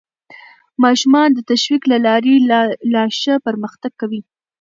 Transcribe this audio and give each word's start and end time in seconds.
ماشومان 0.83 1.29
د 1.33 1.39
تشویق 1.49 1.83
له 1.91 1.97
لارې 2.07 2.33
لا 2.93 3.03
ښه 3.19 3.33
پرمختګ 3.47 3.91
کوي 4.01 4.21